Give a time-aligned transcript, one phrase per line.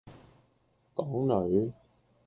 [0.95, 1.71] 港女